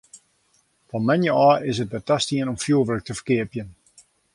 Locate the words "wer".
1.93-2.05